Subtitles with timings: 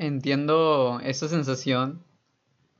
[0.00, 2.02] Entiendo esa sensación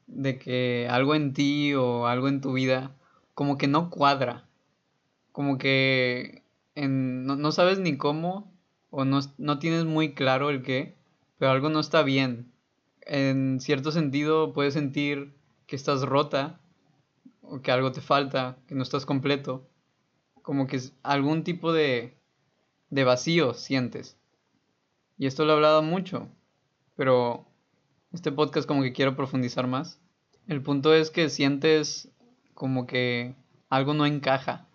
[0.06, 2.96] de que algo en ti o algo en tu vida
[3.34, 4.48] como que no cuadra.
[5.30, 6.42] Como que
[6.74, 8.50] no, no, sabes ni cómo
[8.88, 10.96] o no, no tienes muy claro el qué,
[11.36, 12.50] pero algo no está bien.
[13.02, 15.34] En cierto sentido puedes sentir
[15.66, 16.58] que estás rota
[17.42, 19.68] o que algo te falta, que no estás completo.
[20.40, 22.16] Como que algún tipo de,
[22.88, 24.16] de vacío sientes.
[25.18, 26.30] Y esto lo he hablado mucho,
[27.00, 27.46] pero
[28.12, 29.98] este podcast como que quiero profundizar más.
[30.48, 32.10] El punto es que sientes
[32.52, 33.34] como que
[33.70, 34.68] algo no encaja.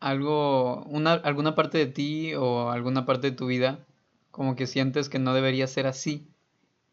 [0.00, 3.84] Algo, una, alguna parte de ti o alguna parte de tu vida,
[4.30, 6.26] como que sientes que no debería ser así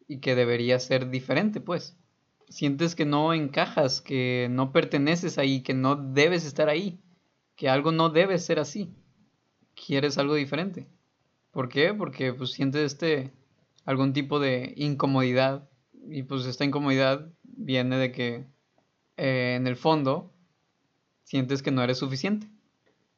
[0.06, 1.96] y que debería ser diferente, pues.
[2.50, 7.00] Sientes que no encajas, que no perteneces ahí, que no debes estar ahí,
[7.56, 8.94] que algo no debe ser así.
[9.74, 10.86] Quieres algo diferente.
[11.52, 11.94] ¿Por qué?
[11.94, 13.32] Porque pues sientes este
[13.86, 15.68] algún tipo de incomodidad
[16.08, 18.46] y pues esta incomodidad viene de que
[19.16, 20.32] eh, en el fondo
[21.24, 22.48] sientes que no eres suficiente.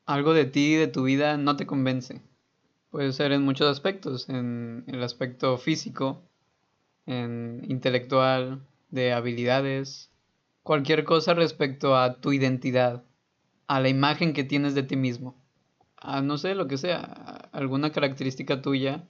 [0.07, 2.23] Algo de ti, de tu vida, no te convence.
[2.91, 6.23] Puede ser en muchos aspectos, en el aspecto físico,
[7.05, 10.11] en intelectual, de habilidades,
[10.63, 13.05] cualquier cosa respecto a tu identidad,
[13.67, 15.35] a la imagen que tienes de ti mismo,
[15.97, 17.03] a no sé lo que sea,
[17.53, 19.07] alguna característica tuya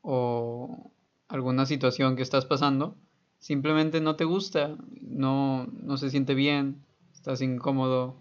[0.00, 0.90] o
[1.30, 2.96] alguna situación que estás pasando,
[3.38, 8.16] simplemente no te gusta, no, no se siente bien, estás incómodo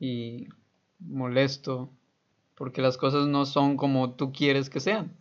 [0.00, 0.48] y
[0.98, 1.90] molesto,
[2.54, 5.16] porque las cosas no son como tú quieres que sean.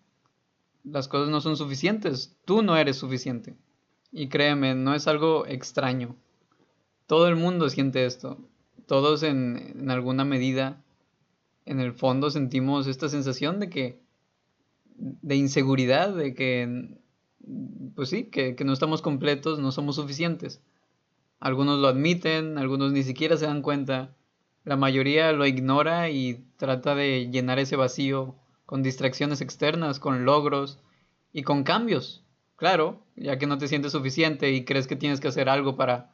[0.83, 3.55] Las cosas no son suficientes, tú no eres suficiente.
[4.11, 6.15] Y créeme, no es algo extraño.
[7.07, 8.37] Todo el mundo siente esto.
[8.87, 10.81] Todos en, en alguna medida,
[11.65, 13.99] en el fondo, sentimos esta sensación de que,
[15.01, 16.97] de inseguridad, de que
[17.95, 20.61] pues sí, que, no estamos completos, no somos suficientes.
[21.39, 24.15] Algunos lo admiten, algunos ni siquiera se dan cuenta.
[24.63, 30.79] La mayoría lo ignora y trata de llenar ese vacío con distracciones externas, con logros
[31.33, 32.23] y con cambios.
[32.55, 36.11] Claro, ya que no te sientes suficiente y crees que tienes que hacer algo para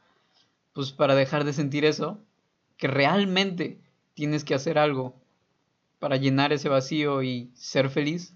[0.72, 2.20] pues para dejar de sentir eso,
[2.76, 3.80] que realmente
[4.14, 5.16] tienes que hacer algo
[5.98, 8.34] para llenar ese vacío y ser feliz,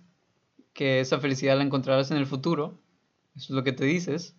[0.73, 2.79] que esa felicidad la encontrarás en el futuro,
[3.37, 4.37] eso es lo que te dices,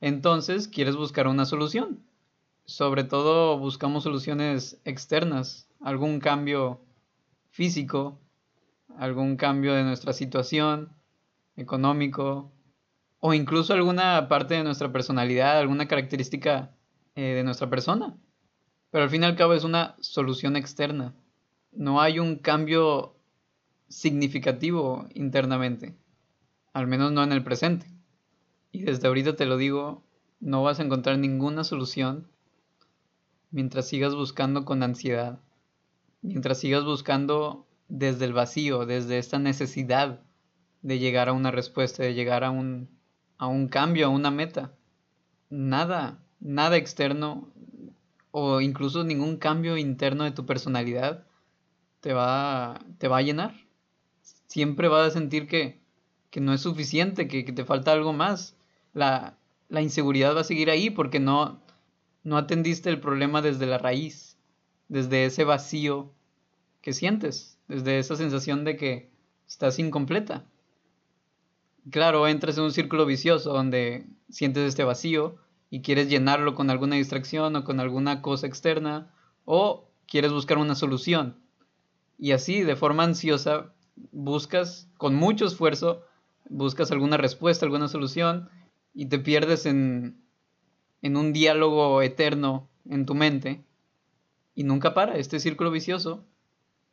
[0.00, 2.04] entonces quieres buscar una solución.
[2.64, 6.80] Sobre todo buscamos soluciones externas, algún cambio
[7.50, 8.20] físico,
[8.98, 10.92] algún cambio de nuestra situación
[11.56, 12.52] económico
[13.20, 16.74] o incluso alguna parte de nuestra personalidad, alguna característica
[17.14, 18.16] eh, de nuestra persona.
[18.90, 21.14] Pero al fin y al cabo es una solución externa.
[21.72, 23.15] No hay un cambio
[23.88, 25.94] significativo internamente,
[26.72, 27.86] al menos no en el presente.
[28.72, 30.04] Y desde ahorita te lo digo,
[30.40, 32.28] no vas a encontrar ninguna solución
[33.50, 35.38] mientras sigas buscando con ansiedad,
[36.20, 40.20] mientras sigas buscando desde el vacío, desde esta necesidad
[40.82, 42.88] de llegar a una respuesta, de llegar a un,
[43.38, 44.72] a un cambio, a una meta.
[45.48, 47.48] Nada, nada externo
[48.30, 51.24] o incluso ningún cambio interno de tu personalidad
[52.00, 53.65] te va, te va a llenar.
[54.56, 55.82] Siempre vas a sentir que,
[56.30, 58.56] que no es suficiente, que, te falta algo más
[58.94, 59.36] la,
[59.68, 61.60] inseguridad va a seguir ahí porque no,
[62.24, 64.38] no atendiste el problema desde la raíz,
[64.88, 66.10] desde ese vacío
[66.80, 69.10] que sientes, desde esa sensación de que
[69.46, 70.46] estás incompleta.
[71.90, 75.36] Claro, entras en un círculo vicioso donde sientes este vacío
[75.68, 79.12] y quieres llenarlo con alguna distracción o con alguna cosa externa
[79.44, 81.36] o quieres buscar una solución.
[82.18, 83.74] Y así, de forma ansiosa,
[84.12, 86.04] buscas con mucho esfuerzo,
[86.48, 88.48] buscas alguna respuesta, alguna solución
[88.94, 90.22] y te pierdes en,
[91.02, 93.64] en un diálogo eterno en tu mente
[94.54, 96.24] y nunca para este círculo vicioso.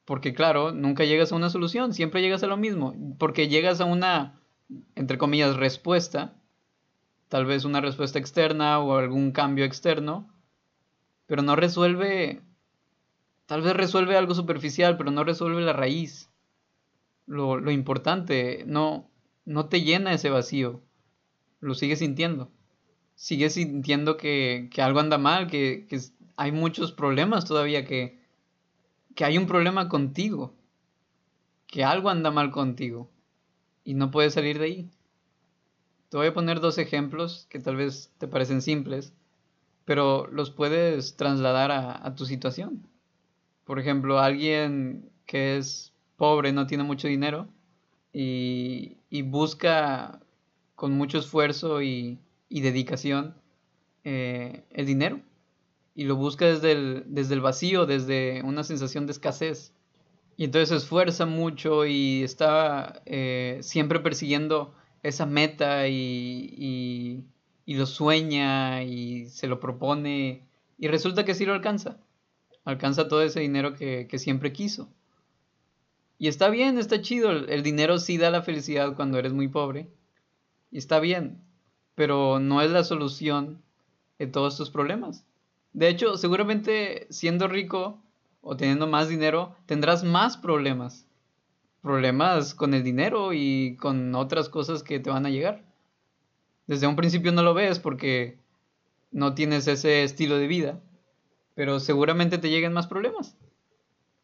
[0.05, 3.85] Porque claro, nunca llegas a una solución, siempre llegas a lo mismo, porque llegas a
[3.85, 4.41] una,
[4.95, 6.33] entre comillas, respuesta,
[7.29, 10.29] tal vez una respuesta externa o algún cambio externo,
[11.25, 12.41] pero no resuelve,
[13.45, 16.29] tal vez resuelve algo superficial, pero no resuelve la raíz,
[17.25, 19.09] lo, lo importante, no,
[19.45, 20.81] no te llena ese vacío
[21.63, 22.51] lo sigues sintiendo.
[23.15, 25.87] Sigues sintiendo que, algo anda mal, que,
[26.35, 28.19] hay muchos problemas todavía, que,
[29.15, 30.53] que hay un problema contigo,
[31.67, 33.09] que algo anda mal contigo
[33.83, 34.89] y no puedes salir de ahí.
[36.09, 39.13] Te voy a poner dos ejemplos que tal vez te parecen simples,
[39.85, 42.87] pero los puedes trasladar a, a tu situación.
[43.63, 45.92] Por ejemplo, alguien que es
[46.23, 47.49] pobre, no tiene mucho dinero
[48.13, 50.21] y, busca
[50.73, 52.17] con mucho esfuerzo y,
[52.49, 53.35] dedicación
[54.05, 55.19] eh, el dinero.
[55.95, 59.73] Y lo busca desde el, desde el vacío, desde una sensación de escasez.
[60.37, 64.73] Y entonces se esfuerza mucho y está eh, siempre persiguiendo
[65.03, 67.25] esa meta y,
[67.65, 70.47] lo sueña y se lo propone
[70.77, 71.97] y resulta que sí lo alcanza.
[72.63, 74.87] Alcanza todo ese dinero que siempre quiso.
[76.17, 77.31] Y está bien, está chido.
[77.31, 79.89] El, dinero sí da la felicidad cuando eres muy pobre.
[80.71, 81.41] Y está bien.
[81.95, 83.61] Pero no es la solución
[84.19, 85.25] de todos tus problemas.
[85.73, 88.01] De hecho, seguramente siendo rico
[88.41, 91.07] o teniendo más dinero, tendrás más problemas.
[91.81, 95.65] Problemas con el dinero y con otras cosas que te van a llegar.
[96.67, 98.37] Desde un principio no lo ves porque
[99.11, 100.79] no tienes ese estilo de vida.
[101.55, 103.35] Pero seguramente te lleguen más problemas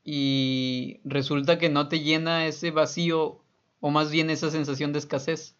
[0.03, 3.41] y resulta que no te llena ese vacío
[3.79, 5.55] o más bien esa sensación de escasez.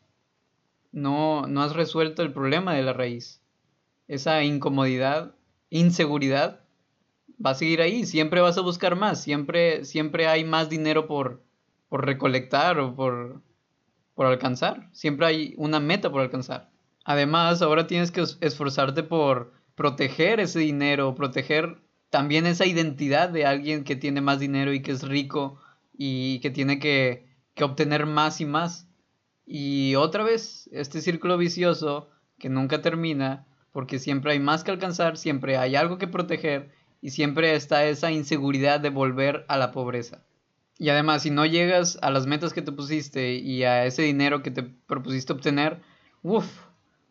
[0.91, 3.41] No, no has resuelto el problema de la raíz.
[4.07, 5.35] Esa incomodidad,
[5.69, 6.61] inseguridad,
[7.43, 8.05] va a seguir ahí.
[8.05, 9.21] Siempre vas a buscar más.
[9.21, 11.43] Siempre, siempre hay más dinero por,
[11.87, 13.41] por recolectar o por,
[14.15, 14.89] por alcanzar.
[14.93, 16.69] Siempre hay una meta por alcanzar.
[17.05, 21.77] Además, ahora tienes que esforzarte por proteger ese dinero, proteger
[22.09, 25.59] también esa identidad de alguien que tiene más dinero y que es rico
[25.97, 27.27] y que tiene que,
[27.61, 28.87] obtener más y más.
[29.45, 35.17] Y otra vez, este círculo vicioso que nunca termina, porque siempre hay más que alcanzar,
[35.17, 36.71] siempre hay algo que proteger
[37.01, 40.23] y siempre está esa inseguridad de volver a la pobreza.
[40.77, 44.41] Y además, si no llegas a las metas que te pusiste y a ese dinero
[44.41, 45.81] que te propusiste obtener,
[46.23, 46.47] uff,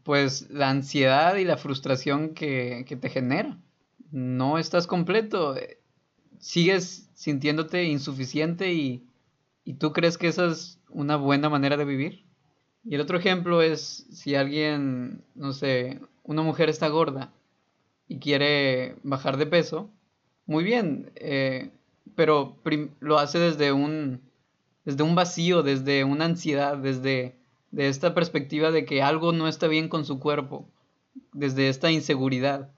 [0.02, 3.58] pues la ansiedad y la frustración que, que te genera
[4.10, 5.78] no estás completo, eh,
[6.38, 9.06] sigues sintiéndote insuficiente y,
[9.64, 12.24] y tú crees que esa es una buena manera de vivir.
[12.84, 17.32] Y el otro ejemplo es si alguien, no sé, una mujer está gorda
[18.06, 19.90] y quiere bajar de peso,
[20.46, 21.70] muy bien, eh,
[22.14, 22.56] pero
[23.00, 24.22] lo hace desde un,
[24.84, 27.36] desde un vacío, desde una ansiedad, desde
[27.70, 30.66] de esta perspectiva de que algo no está bien con su cuerpo,
[31.32, 32.70] desde esta inseguridad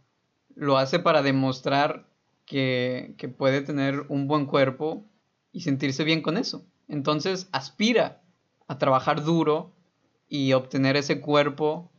[0.60, 2.06] lo hace para demostrar
[2.44, 5.06] que, puede tener un buen cuerpo
[5.52, 6.66] y sentirse bien con eso.
[6.86, 8.20] Entonces aspira
[8.68, 9.72] a trabajar duro
[10.28, 11.90] y obtener ese cuerpo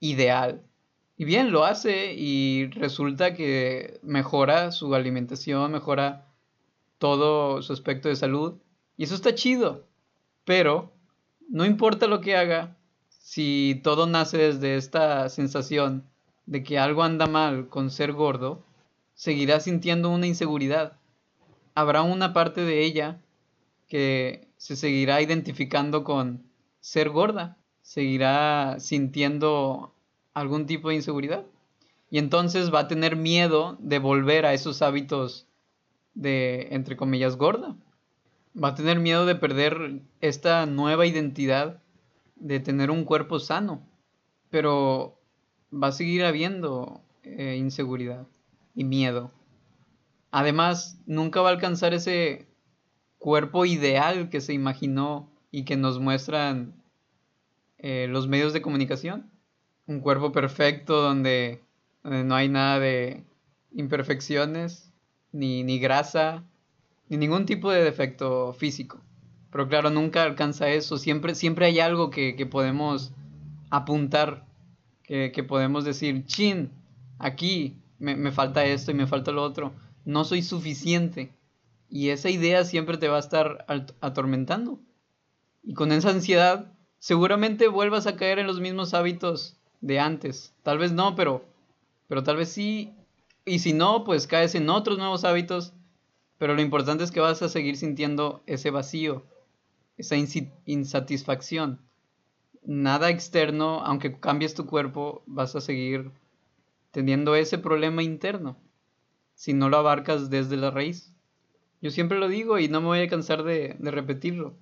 [0.00, 0.62] ideal.
[1.18, 6.26] Y bien, lo hace y resulta que mejora su alimentación, mejora
[6.96, 8.54] todo su aspecto de salud.
[8.96, 9.84] Y eso está chido.
[10.46, 10.90] Pero
[11.50, 12.78] no importa lo que haga,
[13.10, 16.09] si todo nace desde esta sensación
[16.50, 18.64] de que algo anda mal con ser gordo,
[19.14, 20.98] seguirá sintiendo una inseguridad.
[21.76, 23.20] Habrá una parte de ella
[23.86, 26.42] que se seguirá identificando con
[26.80, 29.94] ser gorda, seguirá sintiendo
[30.34, 31.44] algún tipo de inseguridad.
[32.10, 35.46] Y entonces va a tener miedo de volver a esos hábitos
[36.14, 37.76] de, entre comillas, gorda.
[38.60, 41.80] Va a tener miedo de perder esta nueva identidad
[42.34, 43.86] de tener un cuerpo sano.
[44.50, 45.19] Pero
[45.72, 48.26] va a seguir habiendo eh, inseguridad
[48.74, 49.30] y miedo.
[50.30, 52.46] Además, nunca va a alcanzar ese
[53.18, 56.74] cuerpo ideal que se imaginó y que nos muestran
[57.78, 59.30] eh, los medios de comunicación.
[59.86, 61.62] Un cuerpo perfecto donde,
[62.04, 63.24] no hay nada de
[63.72, 64.92] imperfecciones,
[65.32, 66.44] ni, ni grasa,
[67.08, 69.00] ni ningún tipo de defecto físico.
[69.50, 70.96] Pero claro, nunca alcanza eso.
[70.96, 73.12] Siempre, siempre hay algo que, que podemos
[73.68, 74.46] apuntar
[75.10, 76.70] que, podemos decir, chin,
[77.18, 79.72] aquí me, falta esto y me falta lo otro,
[80.04, 81.32] no soy suficiente.
[81.88, 83.66] Y esa idea siempre te va a estar
[84.00, 84.78] atormentando.
[85.64, 90.54] Y con esa ansiedad, seguramente vuelvas a caer en los mismos hábitos de antes.
[90.62, 91.44] Tal vez no, pero,
[92.06, 92.94] pero tal vez sí.
[93.44, 95.72] Y si no, pues caes en otros nuevos hábitos.
[96.38, 99.24] Pero lo importante es que vas a seguir sintiendo ese vacío,
[99.96, 100.14] esa
[100.66, 101.80] insatisfacción
[102.62, 106.10] nada externo, aunque cambies tu cuerpo, vas a seguir
[106.90, 108.56] teniendo ese problema interno
[109.40, 111.14] si no lo abarcas desde la raíz.
[111.80, 114.54] Yo siempre lo digo y no me voy a cansar de, repetirlo.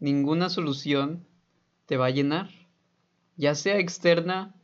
[0.00, 1.26] Ninguna solución
[1.84, 2.48] te va a llenar,
[3.36, 4.54] ya sea externa,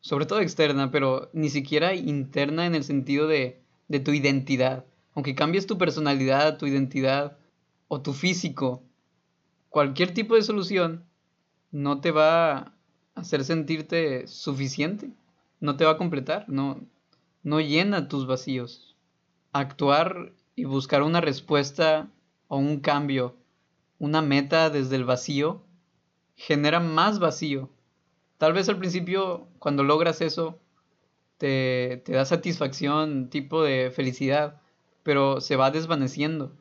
[0.00, 4.86] sobre todo externa, pero ni siquiera interna en el sentido de, de tu identidad.
[5.14, 7.36] Aunque cambies tu personalidad, tu identidad
[7.88, 8.82] o tu físico,
[9.68, 11.04] cualquier tipo de solución
[11.70, 12.74] no te va a
[13.14, 15.10] hacer sentirte suficiente,
[15.60, 16.80] no te va a completar, no,
[17.42, 18.96] no llena tus vacíos.
[19.52, 22.08] Actuar y buscar una respuesta
[22.48, 23.36] o un cambio,
[23.98, 25.62] una meta desde el vacío,
[26.36, 27.70] genera más vacío,
[28.38, 30.60] Tal vez al principio, cuando logras eso,
[31.38, 34.62] te, te da satisfacción, tipo de felicidad,
[35.02, 36.52] pero se va desvaneciendo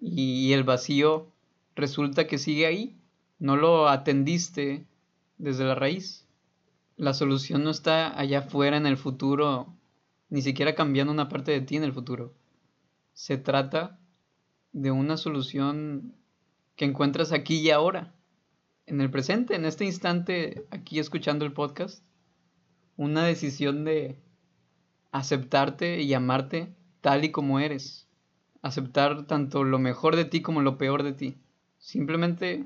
[0.00, 1.26] y, y el vacío
[1.74, 2.96] resulta que sigue ahí.
[3.44, 4.86] No lo atendiste
[5.36, 6.26] desde la raíz.
[6.96, 9.66] La solución no está allá afuera en el futuro,
[10.30, 12.32] ni siquiera cambiando una parte de ti en el futuro.
[13.12, 13.98] Se trata
[14.72, 16.14] de una solución
[16.74, 18.14] que encuentras aquí y ahora,
[18.86, 22.02] en el presente, en este instante, aquí escuchando el podcast.
[22.96, 24.18] Una decisión de
[25.12, 28.08] aceptarte y amarte tal y como eres.
[28.62, 31.36] Aceptar tanto lo mejor de ti como lo peor de ti.
[31.76, 32.64] Simplemente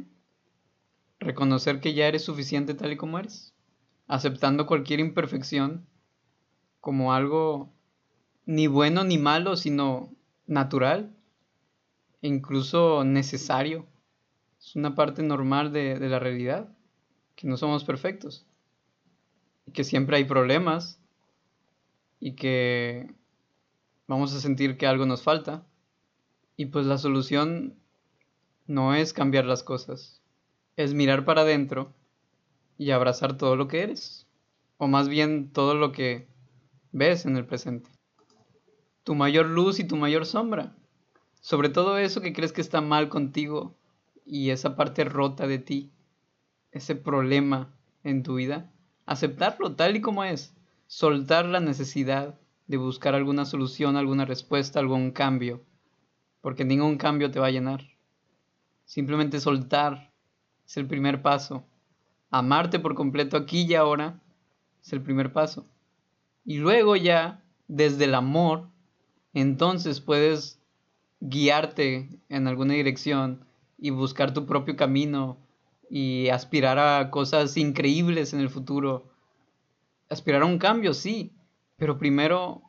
[1.20, 3.54] reconocer que ya eres suficiente tal y como eres.
[4.06, 5.86] Aceptando cualquier imperfección
[6.80, 7.72] como algo
[8.46, 10.14] ni bueno ni malo, sino
[10.46, 11.14] natural
[12.22, 13.86] e incluso necesario.
[14.58, 16.74] Es una parte normal de, de la realidad,
[17.36, 18.46] que no somos perfectos,
[19.66, 20.98] y que siempre hay problemas,
[22.20, 23.14] y que
[24.06, 25.64] vamos a sentir que algo nos falta,
[26.56, 27.76] y pues la solución
[28.66, 30.17] no es cambiar las cosas,
[30.78, 31.92] es mirar para adentro
[32.78, 34.28] y abrazar todo lo que eres,
[34.76, 36.28] o más bien todo lo que
[36.92, 37.90] ves en el presente.
[39.02, 40.76] Tu mayor luz y tu mayor sombra.
[41.40, 43.74] Sobre todo eso que crees que está mal contigo
[44.24, 45.90] y esa parte rota de ti,
[46.70, 48.70] ese problema en tu vida,
[49.04, 50.54] aceptarlo tal y como es,
[50.86, 55.60] soltar la necesidad de buscar alguna solución, alguna respuesta, algún cambio,
[56.40, 57.82] porque ningún cambio te va a llenar.
[58.84, 60.07] Simplemente soltar
[60.68, 61.64] es el primer paso.
[62.30, 64.20] Amarte por completo aquí y ahora
[64.82, 65.66] es el primer paso.
[66.44, 68.68] Y luego ya, desde el amor,
[69.32, 70.60] entonces puedes
[71.20, 73.46] guiarte en alguna dirección
[73.78, 75.38] y buscar tu propio camino
[75.90, 79.10] y aspirar a cosas increíbles en el futuro.
[80.10, 81.32] Aspirar a un cambio, sí,
[81.76, 82.62] pero primero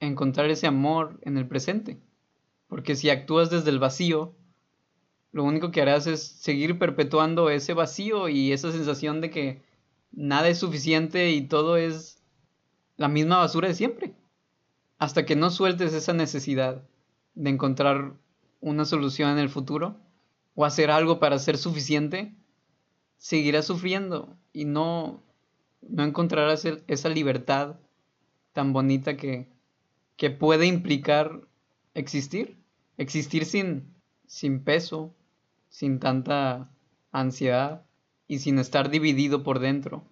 [0.00, 2.00] encontrar ese amor en el presente.
[2.66, 4.34] Porque si actúas desde el vacío,
[5.38, 9.62] lo único que harás es seguir perpetuando ese vacío y esa sensación de que
[10.10, 12.20] nada es suficiente y todo es
[12.96, 14.16] la misma basura de siempre.
[14.98, 16.82] Hasta que no sueltes esa necesidad
[17.36, 18.14] de encontrar
[18.58, 20.00] una solución en el futuro
[20.56, 22.34] o hacer algo para ser suficiente,
[23.16, 25.22] seguirás sufriendo y no,
[25.82, 27.76] no encontrarás esa libertad
[28.54, 29.48] tan bonita que,
[30.16, 31.42] que puede implicar
[31.94, 32.58] existir.
[32.96, 33.94] Existir sin,
[34.26, 35.14] sin peso,
[35.68, 36.70] sin tanta
[37.12, 37.82] ansiedad
[38.26, 40.04] y sin estar dividido por dentro,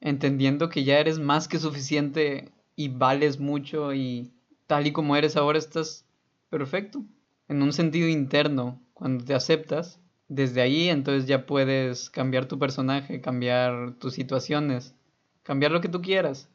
[0.00, 4.32] entendiendo que ya eres más que suficiente y vales mucho y
[4.66, 6.04] tal y como eres ahora estás
[6.50, 7.04] perfecto,
[7.48, 13.20] en un sentido interno, cuando te aceptas, desde ahí entonces ya puedes cambiar tu personaje,
[13.20, 14.94] cambiar tus situaciones,
[15.42, 16.48] cambiar lo que tú quieras,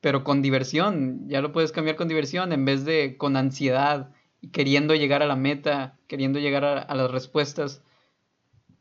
[0.00, 4.10] pero con diversión, ya lo puedes cambiar con diversión en vez de con ansiedad
[4.52, 7.82] queriendo llegar a la meta, queriendo llegar a, a las respuestas.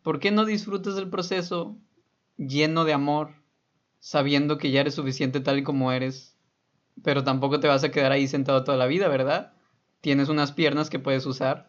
[0.02, 1.78] ¿Por qué no disfrutas del proceso
[2.38, 3.36] lleno de amor,
[4.00, 6.38] sabiendo que ya eres suficiente tal y como eres?
[7.04, 9.56] Pero tampoco te vas a quedar ahí sentado toda la vida, ¿verdad?
[10.06, 11.68] tienes unas piernas que puedes usar.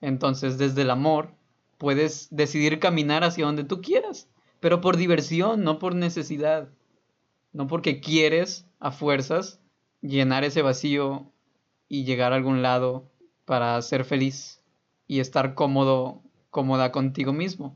[0.00, 1.30] Entonces, desde el amor,
[1.78, 6.70] puedes decidir caminar hacia donde tú quieras, pero por diversión, no por necesidad.
[7.52, 9.60] No porque quieres a fuerzas
[10.00, 11.30] llenar ese vacío
[11.86, 13.12] y llegar a algún lado
[13.48, 14.62] para ser feliz
[15.06, 17.74] y estar cómodo, cómoda contigo mismo.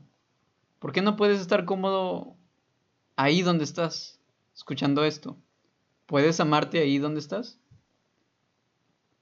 [0.77, 2.35] ¿Por qué no puedes estar cómodo
[3.15, 4.19] ahí donde estás,
[4.53, 5.35] escuchando esto?
[6.05, 7.57] ¿Puedes amarte ahí donde estás?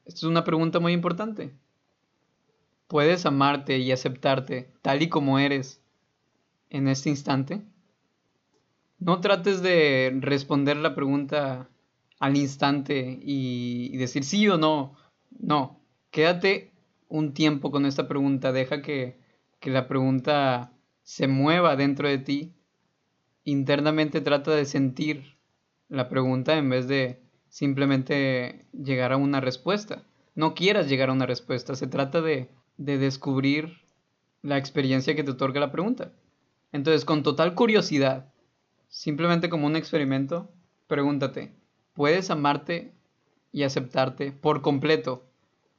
[0.03, 1.55] Esta es una pregunta muy importante.
[2.87, 5.81] ¿Puedes amarte y aceptarte tal y como eres
[6.69, 7.61] en este instante?
[8.99, 11.69] No trates de responder la pregunta
[12.19, 14.97] al instante y, decir sí o no.
[15.39, 15.80] No,
[16.11, 16.71] quédate
[17.07, 18.51] un tiempo con esta pregunta.
[18.51, 19.17] Deja que,
[19.59, 22.53] que la pregunta se mueva dentro de ti.
[23.43, 25.37] Internamente trata de sentir
[25.89, 30.03] la pregunta en vez de simplemente llegar a una respuesta.
[30.35, 33.81] No quieras llegar a una respuesta, se trata de, de descubrir
[34.41, 36.13] la experiencia que te otorga la pregunta.
[36.71, 38.31] Entonces, con total curiosidad,
[38.87, 40.49] simplemente como un experimento,
[40.87, 41.53] pregúntate,
[41.93, 42.93] ¿puedes amarte
[43.51, 45.30] y aceptarte por completo,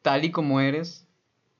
[0.02, 1.06] tal y como eres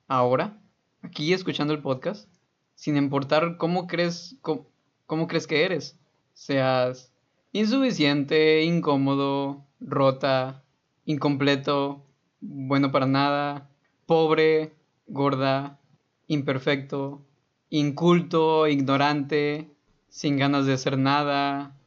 [0.07, 0.61] ahora,
[1.01, 2.29] aquí escuchando el podcast,
[2.75, 5.97] sin importar cómo crees, cómo crees que eres?
[6.33, 7.13] Seas
[7.53, 10.63] insuficiente, incómodo, rota,
[11.05, 12.03] incompleto,
[12.41, 13.69] bueno para nada,
[14.05, 14.75] pobre,
[15.07, 15.79] gorda,
[16.27, 17.25] imperfecto,
[17.69, 19.69] inculto, ignorante,
[20.09, 21.77] sin ganas de hacer nada,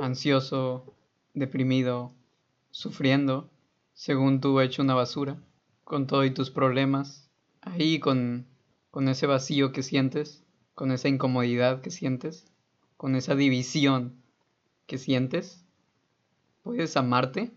[0.00, 0.94] ansioso,
[1.34, 2.12] deprimido,
[2.70, 3.50] sufriendo,
[3.92, 5.38] según tú hecho una basura,
[5.86, 8.48] con todos tus problemas, ahí con,
[8.90, 10.42] con ese vacío que sientes,
[10.74, 12.44] con esa incomodidad que sientes,
[12.96, 14.20] con esa división
[14.86, 15.64] que sientes,
[16.62, 17.52] puedes amarte,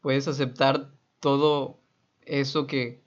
[0.00, 1.78] puedes aceptar todo
[2.22, 3.02] eso que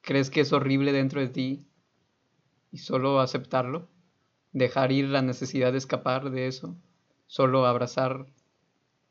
[0.00, 1.68] crees que es horrible dentro de ti
[2.72, 3.88] y solo aceptarlo,
[4.50, 6.74] dejar ir la necesidad de escapar de eso,
[7.28, 8.26] solo abrazar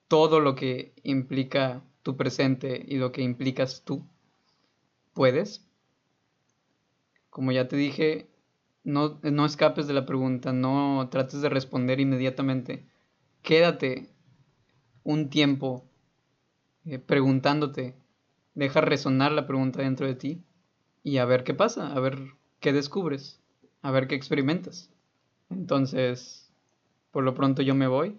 [0.10, 4.08] todo lo que implica tu presente y lo que implicas tú.
[5.14, 5.68] ¿Puedes?
[7.30, 8.30] Como ya te dije,
[8.86, 12.86] no, no escapes de la pregunta, no trates de responder inmediatamente.
[13.42, 14.08] Quédate
[15.04, 15.84] un tiempo
[16.86, 17.94] eh, preguntándote,
[18.56, 20.46] deja resonar la pregunta dentro de ti
[21.04, 23.42] y a ver qué pasa, a ver qué descubres,
[23.82, 24.90] a ver qué experimentas.
[25.50, 26.54] Entonces,
[27.12, 28.18] por lo pronto yo me voy,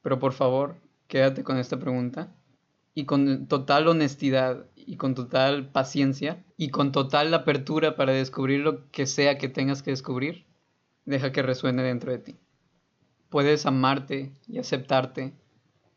[0.00, 0.76] pero por favor,
[1.08, 2.32] quédate con esta pregunta
[2.96, 8.90] y con total honestidad y con total paciencia y con total apertura para descubrir lo
[8.90, 10.46] que sea que tengas que descubrir,
[11.04, 12.36] deja que resuene dentro de ti.
[13.28, 15.34] Puedes amarte y aceptarte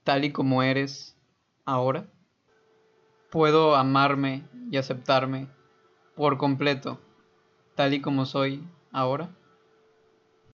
[0.03, 1.15] tal y como eres
[1.63, 2.06] ahora.
[3.32, 5.48] Puedo amarme y aceptarme
[6.15, 7.00] por completo
[7.75, 9.29] tal y como soy ahora.